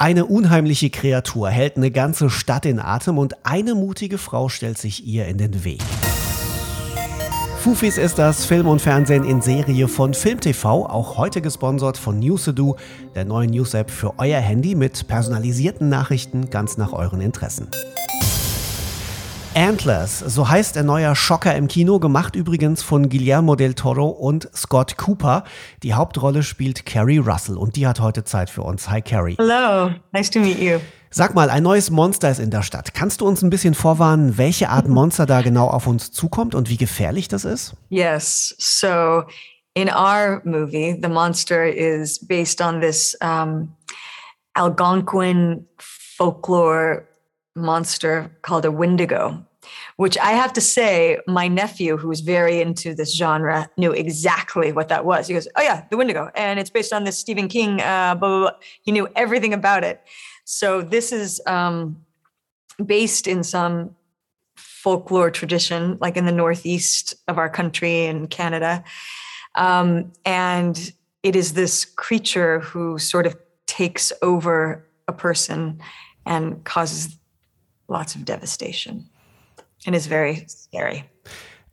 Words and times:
Eine 0.00 0.26
unheimliche 0.26 0.90
Kreatur 0.90 1.50
hält 1.50 1.76
eine 1.76 1.90
ganze 1.90 2.30
Stadt 2.30 2.64
in 2.66 2.78
Atem 2.78 3.18
und 3.18 3.44
eine 3.44 3.74
mutige 3.74 4.16
Frau 4.16 4.48
stellt 4.48 4.78
sich 4.78 5.04
ihr 5.04 5.26
in 5.26 5.38
den 5.38 5.64
Weg. 5.64 5.82
Fufis 7.58 7.98
ist 7.98 8.16
das 8.16 8.44
Film 8.44 8.68
und 8.68 8.80
Fernsehen 8.80 9.24
in 9.24 9.42
Serie 9.42 9.88
von 9.88 10.14
FilmTV, 10.14 10.64
auch 10.64 11.18
heute 11.18 11.40
gesponsert 11.40 11.98
von 11.98 12.20
Newsedu, 12.20 12.76
der 13.16 13.24
neuen 13.24 13.50
News-App 13.50 13.90
für 13.90 14.20
euer 14.20 14.38
Handy 14.38 14.76
mit 14.76 15.08
personalisierten 15.08 15.88
Nachrichten 15.88 16.48
ganz 16.48 16.76
nach 16.76 16.92
euren 16.92 17.20
Interessen. 17.20 17.68
Antlers, 19.54 20.18
so 20.20 20.48
heißt 20.48 20.76
der 20.76 20.82
neue 20.82 21.14
Schocker 21.16 21.54
im 21.54 21.68
Kino, 21.68 21.98
gemacht 21.98 22.36
übrigens 22.36 22.82
von 22.82 23.08
Guillermo 23.08 23.56
del 23.56 23.74
Toro 23.74 24.08
und 24.08 24.48
Scott 24.54 24.96
Cooper. 24.96 25.44
Die 25.82 25.94
Hauptrolle 25.94 26.42
spielt 26.42 26.86
Carrie 26.86 27.18
Russell 27.18 27.56
und 27.56 27.76
die 27.76 27.86
hat 27.86 28.00
heute 28.00 28.24
Zeit 28.24 28.50
für 28.50 28.62
uns. 28.62 28.88
Hi 28.88 29.00
Carrie. 29.02 29.36
Hello, 29.38 29.90
nice 30.12 30.30
to 30.30 30.38
meet 30.38 30.58
you. 30.58 30.78
Sag 31.10 31.34
mal, 31.34 31.50
ein 31.50 31.62
neues 31.62 31.90
Monster 31.90 32.30
ist 32.30 32.38
in 32.38 32.50
der 32.50 32.62
Stadt. 32.62 32.94
Kannst 32.94 33.20
du 33.20 33.26
uns 33.26 33.42
ein 33.42 33.50
bisschen 33.50 33.74
vorwarnen, 33.74 34.38
welche 34.38 34.68
Art 34.68 34.88
Monster 34.88 35.26
da 35.26 35.42
genau 35.42 35.68
auf 35.68 35.86
uns 35.86 36.12
zukommt 36.12 36.54
und 36.54 36.68
wie 36.68 36.76
gefährlich 36.76 37.28
das 37.28 37.44
ist? 37.44 37.74
Yes, 37.88 38.54
so 38.58 39.24
in 39.74 39.88
our 39.88 40.42
movie, 40.44 40.98
the 41.00 41.08
monster 41.08 41.64
is 41.64 42.18
based 42.18 42.60
on 42.60 42.80
this 42.80 43.16
um, 43.22 43.74
Algonquin 44.54 45.66
folklore 45.78 47.06
monster 47.54 48.30
called 48.42 48.64
a 48.64 48.70
Wendigo. 48.70 49.44
which 49.96 50.16
I 50.18 50.32
have 50.32 50.52
to 50.54 50.60
say, 50.60 51.18
my 51.26 51.48
nephew, 51.48 51.96
who's 51.96 52.20
very 52.20 52.60
into 52.60 52.94
this 52.94 53.14
genre, 53.14 53.68
knew 53.76 53.92
exactly 53.92 54.72
what 54.72 54.88
that 54.88 55.04
was. 55.04 55.26
He 55.26 55.34
goes, 55.34 55.48
"Oh 55.56 55.62
yeah, 55.62 55.84
The 55.90 55.96
Wendigo," 55.96 56.30
and 56.34 56.58
it's 56.58 56.70
based 56.70 56.92
on 56.92 57.04
this 57.04 57.18
Stephen 57.18 57.48
King. 57.48 57.80
Uh, 57.80 58.14
blah, 58.14 58.28
blah, 58.28 58.40
blah. 58.40 58.50
He 58.82 58.92
knew 58.92 59.08
everything 59.16 59.52
about 59.52 59.84
it. 59.84 60.00
So 60.44 60.82
this 60.82 61.12
is 61.12 61.40
um, 61.46 62.04
based 62.84 63.26
in 63.26 63.42
some 63.42 63.94
folklore 64.56 65.30
tradition, 65.30 65.98
like 66.00 66.16
in 66.16 66.24
the 66.26 66.32
northeast 66.32 67.14
of 67.26 67.36
our 67.36 67.50
country 67.50 68.04
in 68.04 68.28
Canada, 68.28 68.84
um, 69.56 70.12
and 70.24 70.92
it 71.22 71.34
is 71.34 71.54
this 71.54 71.84
creature 71.84 72.60
who 72.60 72.98
sort 72.98 73.26
of 73.26 73.36
takes 73.66 74.12
over 74.22 74.86
a 75.08 75.12
person 75.12 75.80
and 76.24 76.62
causes 76.64 77.17
lots 77.88 78.14
of 78.14 78.24
devastation. 78.24 79.08
and 79.86 79.94
is 79.94 80.06
very 80.06 80.44
scary. 80.48 81.08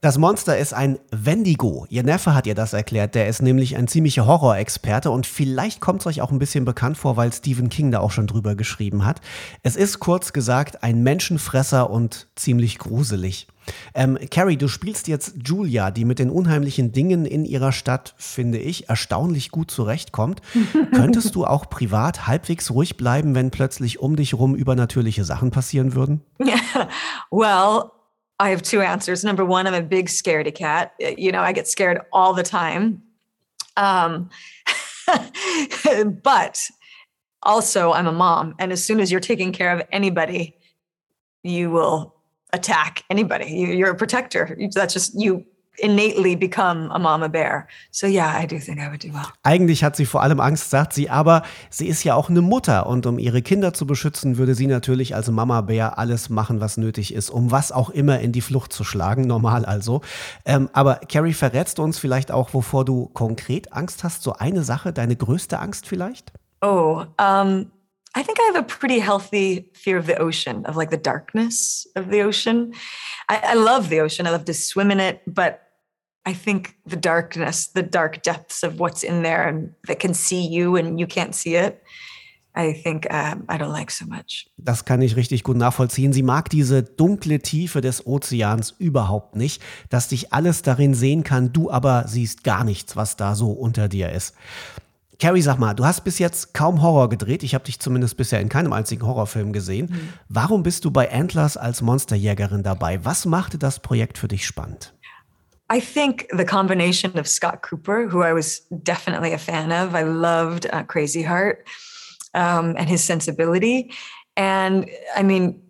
Das 0.06 0.20
Monster 0.20 0.56
ist 0.56 0.72
ein 0.72 1.00
Wendigo. 1.10 1.88
Ihr 1.90 2.04
Neffe 2.04 2.36
hat 2.36 2.46
ihr 2.46 2.54
das 2.54 2.74
erklärt. 2.74 3.16
Der 3.16 3.28
ist 3.28 3.42
nämlich 3.42 3.76
ein 3.76 3.88
ziemlicher 3.88 4.28
Horrorexperte 4.28 5.10
und 5.10 5.26
vielleicht 5.26 5.82
kommt 5.82 6.02
es 6.02 6.06
euch 6.06 6.22
auch 6.22 6.30
ein 6.30 6.38
bisschen 6.38 6.64
bekannt 6.64 7.00
vor, 7.00 7.18
weil 7.18 7.34
Stephen 7.34 7.70
King 7.70 7.90
da 7.90 8.02
auch 8.02 8.12
schon 8.12 8.28
drüber 8.28 8.54
geschrieben 8.54 9.04
hat. 9.04 9.20
Es 9.64 9.76
ist 9.76 10.00
kurz 10.00 10.32
gesagt 10.32 10.84
ein 10.84 11.02
Menschenfresser 11.02 11.90
und 11.90 12.28
ziemlich 12.36 12.78
gruselig. 12.78 13.48
Ähm, 13.96 14.20
Carrie, 14.30 14.58
du 14.58 14.68
spielst 14.68 15.08
jetzt 15.08 15.38
Julia, 15.44 15.90
die 15.90 16.06
mit 16.06 16.20
den 16.20 16.30
unheimlichen 16.30 16.92
Dingen 16.92 17.26
in 17.26 17.44
ihrer 17.44 17.72
Stadt, 17.72 18.14
finde 18.20 18.60
ich, 18.60 18.90
erstaunlich 18.90 19.50
gut 19.50 19.72
zurechtkommt. 19.72 20.44
Könntest 20.94 21.34
du 21.34 21.46
auch 21.46 21.68
privat 21.68 22.28
halbwegs 22.28 22.70
ruhig 22.70 22.96
bleiben, 22.96 23.34
wenn 23.34 23.50
plötzlich 23.50 24.00
um 24.00 24.16
dich 24.16 24.36
rum 24.36 24.54
übernatürliche 24.54 25.26
Sachen 25.26 25.50
passieren 25.50 25.96
würden? 25.96 26.22
well, 27.32 27.90
I 28.40 28.50
have 28.50 28.62
two 28.62 28.82
answers. 28.82 29.24
Number 29.24 29.46
one, 29.46 29.66
I'm 29.66 29.74
a 29.74 29.82
big 29.82 30.08
scaredy 30.08 30.54
cat. 30.54 30.94
You 31.00 31.32
know, 31.32 31.42
I 31.42 31.54
get 31.54 31.68
scared 31.68 32.02
all 32.12 32.34
the 32.34 32.44
time. 32.44 33.02
Um, 33.78 34.30
but 36.24 36.62
also, 37.44 37.94
I'm 37.94 38.08
a 38.08 38.12
mom. 38.12 38.56
And 38.60 38.72
as 38.72 38.84
soon 38.84 39.00
as 39.00 39.12
you're 39.12 39.22
taking 39.22 39.52
care 39.52 39.72
of 39.72 39.86
anybody, 39.92 40.58
you 41.44 41.70
will 41.70 42.16
attack 42.52 43.04
anybody. 43.10 43.52
You're 43.52 43.92
a 43.92 43.96
protector. 43.96 44.58
That's 44.74 44.94
just 44.94 45.20
you 45.20 45.46
innately 45.80 46.36
become 46.36 46.90
a 46.92 47.00
mama 47.00 47.30
bear. 47.30 47.68
So 47.92 48.08
yeah, 48.08 48.38
I 48.38 48.46
do 48.46 48.60
think 48.60 48.80
I 48.80 48.90
would 48.90 49.04
do 49.04 49.10
well. 49.14 49.28
Eigentlich 49.44 49.84
hat 49.84 49.96
sie 49.96 50.06
vor 50.06 50.22
allem 50.22 50.40
Angst, 50.40 50.70
sagt 50.70 50.94
sie, 50.94 51.10
aber 51.10 51.44
sie 51.70 51.88
ist 51.88 52.04
ja 52.04 52.16
auch 52.16 52.30
eine 52.30 52.42
Mutter 52.42 52.88
und 52.88 53.06
um 53.06 53.20
ihre 53.20 53.42
Kinder 53.42 53.74
zu 53.74 53.86
beschützen, 53.86 54.38
würde 54.38 54.56
sie 54.56 54.68
natürlich 54.68 55.16
als 55.16 55.30
Mama 55.30 55.62
Bär 55.62 55.98
alles 55.98 56.30
machen, 56.30 56.62
was 56.62 56.78
nötig 56.78 57.14
ist, 57.14 57.30
um 57.30 57.52
was 57.52 57.72
auch 57.72 57.90
immer 57.90 58.20
in 58.20 58.32
die 58.32 58.42
Flucht 58.42 58.74
zu 58.74 58.84
schlagen, 58.84 59.22
normal 59.28 59.66
also. 59.66 60.02
Ähm, 60.46 60.70
aber 60.74 61.02
Carrie, 61.10 61.34
verrätst 61.34 61.78
du 61.78 61.84
uns 61.84 62.00
vielleicht 62.00 62.32
auch, 62.32 62.54
wovor 62.54 62.86
du 62.86 63.08
konkret 63.14 63.74
Angst 63.74 64.04
hast? 64.04 64.24
So 64.24 64.34
eine 64.34 64.64
Sache, 64.64 64.94
deine 64.94 65.16
größte 65.16 65.60
Angst 65.60 65.88
vielleicht? 65.88 66.32
Oh, 66.62 67.04
um, 67.20 67.72
I 68.18 68.24
think 68.24 68.40
I 68.40 68.44
have 68.44 68.56
a 68.56 68.64
pretty 68.64 69.00
healthy 69.00 69.70
fear 69.74 69.98
of 69.98 70.06
the 70.06 70.18
ocean, 70.18 70.66
of 70.66 70.78
like 70.78 70.90
the 70.90 70.98
darkness 70.98 71.86
of 71.96 72.10
the 72.10 72.22
ocean. 72.22 72.74
I, 73.28 73.42
I 73.44 73.54
love 73.56 73.90
the 73.90 74.00
ocean. 74.00 74.26
I 74.26 74.32
love 74.32 74.46
to 74.46 74.54
swim 74.54 74.90
in 74.90 75.02
it, 75.02 75.22
but 75.28 75.65
I 76.28 76.34
think 76.34 76.76
the 76.86 76.98
darkness, 76.98 77.72
the 77.74 77.84
dark 77.84 78.24
depths 78.24 78.64
of 78.64 78.80
what's 78.80 79.04
in 79.04 79.22
there 79.24 79.48
and 79.48 79.74
that 79.88 80.00
can 80.00 80.14
see 80.14 80.48
you 80.48 80.76
and 80.76 81.00
you 81.00 81.08
can't 81.08 81.36
see 81.36 81.56
it. 81.56 81.82
I 82.56 82.74
think 82.74 83.06
um, 83.12 83.44
I 83.50 83.58
don't 83.58 83.72
like 83.72 83.92
so 83.92 84.06
much. 84.06 84.48
Das 84.58 84.86
kann 84.86 85.02
ich 85.02 85.18
richtig 85.18 85.44
gut 85.44 85.58
nachvollziehen. 85.58 86.14
Sie 86.14 86.24
mag 86.24 86.50
diese 86.50 86.84
dunkle 86.84 87.40
Tiefe 87.40 87.82
des 87.82 88.08
Ozeans 88.08 88.74
überhaupt 88.80 89.36
nicht, 89.36 89.62
dass 89.90 90.08
dich 90.08 90.34
alles 90.34 90.62
darin 90.62 90.94
sehen 90.94 91.24
kann, 91.24 91.52
du 91.52 91.70
aber 91.70 92.06
siehst 92.08 92.44
gar 92.44 92.64
nichts, 92.64 92.96
was 92.96 93.18
da 93.18 93.36
so 93.36 93.52
unter 93.52 93.90
dir 93.90 94.12
ist. 94.12 94.36
Carrie, 95.20 95.42
sag 95.42 95.60
mal, 95.60 95.74
du 95.74 95.86
hast 95.86 96.04
bis 96.04 96.20
jetzt 96.20 96.54
kaum 96.54 96.82
Horror 96.82 97.10
gedreht. 97.10 97.44
Ich 97.44 97.54
habe 97.54 97.64
dich 97.64 97.80
zumindest 97.80 98.18
bisher 98.18 98.42
in 98.42 98.50
keinem 98.50 98.74
einzigen 98.74 99.06
Horrorfilm 99.06 99.54
gesehen. 99.54 99.90
Mhm. 99.90 100.14
Warum 100.28 100.64
bist 100.64 100.84
du 100.86 100.92
bei 100.92 101.12
Antlers 101.12 101.58
als 101.58 101.82
Monsterjägerin 101.82 102.64
dabei? 102.64 103.04
Was 103.06 103.26
machte 103.26 103.58
das 103.58 103.80
Projekt 103.80 104.18
für 104.18 104.28
dich 104.28 104.46
spannend? 104.46 104.94
I 105.70 105.80
think 105.80 106.28
the 106.32 106.46
combination 106.46 107.18
of 107.18 107.28
Scott 107.28 107.64
Cooper, 107.64 108.08
who 108.08 108.22
I 108.22 108.34
was 108.34 108.60
definitely 108.84 109.34
a 109.34 109.38
fan 109.38 109.72
of, 109.72 109.96
I 109.96 110.04
loved 110.04 110.68
uh, 110.72 110.84
Crazy 110.84 111.24
Heart 111.24 111.68
um, 112.34 112.76
and 112.78 112.88
his 112.88 113.04
sensibility. 113.04 113.92
And 114.38 114.90
I 115.16 115.24
mean, 115.24 115.62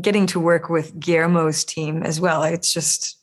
getting 0.00 0.26
to 0.26 0.40
work 0.40 0.68
with 0.68 0.98
Guillermo's 1.00 1.64
team 1.64 2.02
as 2.02 2.20
well, 2.20 2.42
it's 2.42 2.72
just, 2.74 3.16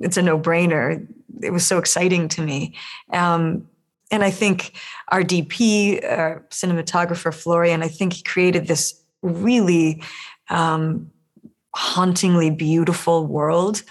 it's 0.00 0.16
a 0.16 0.22
no 0.22 0.38
brainer. 0.38 1.06
It 1.42 1.52
was 1.52 1.64
so 1.64 1.78
exciting 1.78 2.28
to 2.28 2.42
me. 2.42 2.74
Um, 3.12 3.68
and 4.10 4.24
I 4.24 4.30
think 4.30 4.72
our 5.08 5.22
DP, 5.22 6.04
uh, 6.04 6.40
cinematographer 6.50 7.32
Florian, 7.32 7.84
I 7.84 7.88
think 7.88 8.14
he 8.14 8.22
created 8.24 8.66
this 8.66 9.00
really 9.22 10.02
um, 10.48 11.10
hauntingly 11.72 12.50
beautiful 12.50 13.26
world 13.26 13.84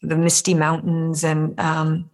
the 0.00 0.16
misty 0.16 0.54
mountains. 0.54 1.24
And 1.24 1.58
um, 1.60 2.10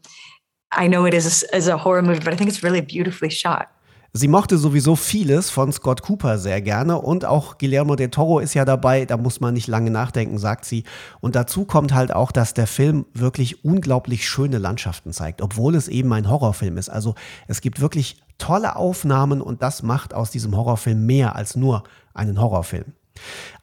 I 0.72 0.88
know 0.88 1.06
it 1.06 1.15
is 1.15 1.44
a, 1.44 1.56
is 1.56 1.69
a 1.69 1.76
horror 1.76 2.03
movie, 2.03 2.20
but 2.25 2.32
I 2.32 2.37
think 2.37 2.50
it's 2.50 2.62
really 2.62 2.82
beautifully 2.82 3.31
shot. 3.31 3.69
Sie 4.15 4.28
mochte 4.28 4.59
sowieso 4.59 4.94
vieles 4.94 5.48
von 5.48 5.72
Scott 5.72 6.03
Cooper 6.03 6.37
sehr 6.37 6.60
gerne 6.60 7.00
und 7.00 7.25
auch 7.25 7.56
Guillermo 7.56 7.97
del 7.97 8.10
Toro 8.10 8.41
ist 8.41 8.53
ja 8.53 8.66
dabei, 8.66 9.06
da 9.06 9.16
muss 9.16 9.41
man 9.41 9.54
nicht 9.54 9.69
lange 9.69 9.91
nachdenken, 9.91 10.37
sagt 10.37 10.66
sie. 10.66 10.84
Und 11.20 11.34
dazu 11.34 11.65
kommt 11.65 11.94
halt 11.94 12.15
auch, 12.15 12.31
dass 12.31 12.53
der 12.53 12.66
Film 12.66 13.06
wirklich 13.15 13.65
unglaublich 13.65 14.28
schöne 14.28 14.59
Landschaften 14.59 15.14
zeigt, 15.14 15.41
obwohl 15.41 15.75
es 15.76 15.88
eben 15.88 16.12
ein 16.12 16.28
Horrorfilm 16.28 16.76
ist. 16.76 16.91
Also 16.91 17.14
es 17.49 17.62
gibt 17.62 17.81
wirklich 17.81 18.19
tolle 18.37 18.76
Aufnahmen 18.76 19.41
und 19.41 19.62
das 19.62 19.82
macht 19.82 20.12
aus 20.12 20.31
diesem 20.31 20.54
Horrorfilm 20.54 21.06
mehr 21.06 21.34
als 21.34 21.56
nur 21.56 21.84
einen 22.12 22.38
Horrorfilm. 22.38 22.93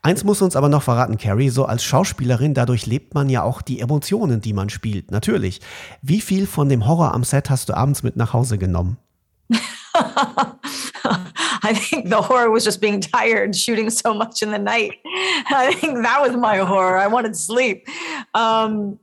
Eins 0.02 0.24
muss 0.24 0.42
uns 0.42 0.56
aber 0.56 0.70
noch 0.70 0.84
verraten, 0.84 1.18
Carrie, 1.18 1.50
so 1.50 1.66
als 1.66 1.84
Schauspielerin, 1.84 2.54
dadurch 2.54 2.86
lebt 2.86 3.14
man 3.14 3.30
ja 3.30 3.44
auch 3.44 3.62
die 3.62 3.80
Emotionen, 3.80 4.42
die 4.42 4.54
man 4.54 4.70
spielt, 4.70 5.12
natürlich. 5.12 5.60
Wie 6.02 6.22
viel 6.22 6.48
von 6.48 6.70
dem 6.70 6.88
Horror 6.88 7.14
am 7.14 7.24
Set 7.24 7.50
hast 7.50 7.70
du 7.70 7.76
abends 7.76 8.04
mit 8.04 8.16
nach 8.16 8.34
Hause 8.34 8.58
genommen? 8.58 8.98
I 11.62 11.74
think 11.74 12.10
the 12.10 12.22
horror 12.22 12.52
was 12.52 12.64
just 12.64 12.80
being 12.80 13.02
tired, 13.02 13.56
shooting 13.56 13.90
so 13.90 14.14
much 14.14 14.42
in 14.42 14.52
the 14.52 14.60
night. 14.60 14.94
I 15.50 15.74
think 15.74 16.04
that 16.04 16.22
was 16.22 16.36
my 16.38 16.58
horror. 16.58 16.98
I 16.98 17.08
wanted 17.08 17.36
sleep. 17.36 17.88
Um, 18.34 19.00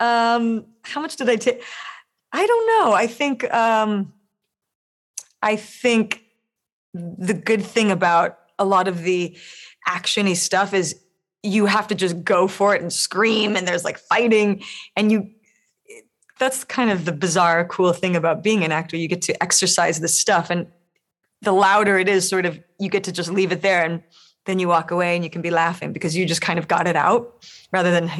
um, 0.00 0.66
how 0.82 1.00
much 1.00 1.16
did 1.16 1.28
I 1.30 1.36
take? 1.36 1.62
I 2.32 2.44
don't 2.44 2.66
know. 2.66 2.92
I 2.92 3.06
think 3.06 3.44
um, 3.54 4.12
I 5.40 5.56
think 5.56 6.22
the 6.92 7.34
good 7.34 7.64
thing 7.64 7.90
about 7.90 8.38
a 8.58 8.64
lot 8.64 8.88
of 8.88 9.02
the 9.02 9.36
actiony 9.88 10.36
stuff 10.36 10.74
is 10.74 10.98
you 11.42 11.66
have 11.66 11.86
to 11.88 11.94
just 11.94 12.24
go 12.24 12.48
for 12.48 12.74
it 12.74 12.80
and 12.80 12.92
scream 12.92 13.54
and 13.56 13.68
there's 13.68 13.84
like 13.84 13.98
fighting. 13.98 14.62
And 14.96 15.12
you 15.12 15.30
that's 16.38 16.64
kind 16.64 16.90
of 16.90 17.04
the 17.04 17.12
bizarre 17.12 17.64
cool 17.64 17.92
thing 17.92 18.16
about 18.16 18.42
being 18.42 18.64
an 18.64 18.72
actor. 18.72 18.96
You 18.96 19.08
get 19.08 19.22
to 19.22 19.42
exercise 19.42 20.00
this 20.00 20.18
stuff 20.18 20.50
and 20.50 20.66
the 21.42 21.52
louder 21.52 21.98
it 21.98 22.08
is 22.08 22.28
sort 22.28 22.46
of 22.46 22.58
you 22.78 22.88
get 22.88 23.04
to 23.04 23.12
just 23.12 23.30
leave 23.30 23.52
it 23.52 23.62
there 23.62 23.84
and 23.84 24.02
then 24.46 24.58
you 24.58 24.68
walk 24.68 24.90
away 24.90 25.14
and 25.14 25.24
you 25.24 25.30
can 25.30 25.42
be 25.42 25.50
laughing 25.50 25.92
because 25.92 26.16
you 26.16 26.26
just 26.26 26.40
kind 26.40 26.58
of 26.58 26.68
got 26.68 26.86
it 26.86 26.96
out 26.96 27.44
rather 27.72 27.90
than 27.90 28.10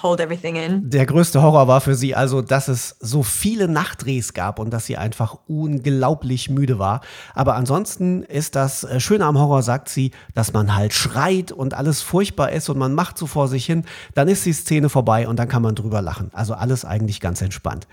hold 0.00 0.20
everything 0.20 0.56
in. 0.56 0.88
Der 0.88 1.06
größte 1.06 1.42
Horror 1.42 1.68
war 1.68 1.80
für 1.80 1.94
sie 1.94 2.14
also, 2.14 2.42
dass 2.42 2.68
es 2.68 2.96
so 3.00 3.22
viele 3.22 3.68
Nachtdrehs 3.68 4.32
gab 4.32 4.58
und 4.58 4.70
dass 4.70 4.86
sie 4.86 4.96
einfach 4.96 5.36
unglaublich 5.46 6.50
müde 6.50 6.78
war. 6.78 7.00
Aber 7.34 7.54
ansonsten 7.56 8.22
ist 8.22 8.54
das 8.54 8.84
äh, 8.84 9.00
Schöne 9.00 9.24
am 9.24 9.38
Horror, 9.38 9.62
sagt 9.62 9.88
sie, 9.88 10.12
dass 10.34 10.52
man 10.52 10.74
halt 10.74 10.94
schreit 10.94 11.52
und 11.52 11.74
alles 11.74 12.02
furchtbar 12.02 12.52
ist 12.52 12.68
und 12.68 12.78
man 12.78 12.94
macht 12.94 13.18
so 13.18 13.26
vor 13.26 13.48
sich 13.48 13.66
hin. 13.66 13.84
Dann 14.14 14.28
ist 14.28 14.46
die 14.46 14.52
Szene 14.52 14.88
vorbei 14.88 15.28
und 15.28 15.38
dann 15.38 15.48
kann 15.48 15.62
man 15.62 15.74
drüber 15.74 16.02
lachen. 16.02 16.30
Also 16.32 16.54
alles 16.54 16.84
eigentlich 16.84 17.20
ganz 17.20 17.42
entspannt. 17.42 17.86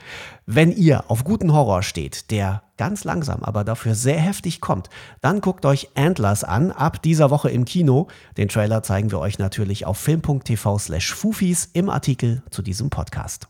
Wenn 0.46 0.72
ihr 0.72 1.10
auf 1.10 1.24
guten 1.24 1.54
Horror 1.54 1.84
steht, 1.84 2.32
der 2.32 2.64
ganz 2.80 3.04
langsam, 3.04 3.44
aber 3.44 3.66
dafür 3.66 3.94
sehr 3.94 4.20
heftig 4.20 4.62
kommt, 4.62 4.90
dann 5.22 5.42
guckt 5.42 5.66
euch 5.66 5.90
Antlers 5.96 6.46
an, 6.46 6.72
ab 6.72 7.04
dieser 7.04 7.30
Woche 7.30 7.52
im 7.52 7.66
Kino. 7.66 8.08
Den 8.38 8.48
Trailer 8.48 8.82
zeigen 8.84 9.12
wir 9.12 9.20
euch 9.20 9.38
natürlich 9.38 9.86
auf 9.86 9.98
film.tv 9.98 10.80
slash 10.80 11.14
Fufis 11.14 11.70
im 11.74 11.90
Artikel 11.90 12.42
zu 12.50 12.62
diesem 12.62 12.90
Podcast. 12.90 13.49